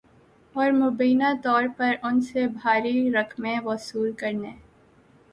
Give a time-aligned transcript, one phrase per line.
[0.55, 4.51] اور مبینہ طور پر ان سے بھاری رقمیں وصول کرنے